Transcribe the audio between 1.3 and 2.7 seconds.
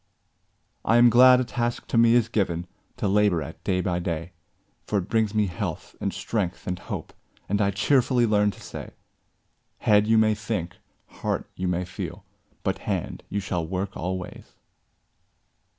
a task to me is given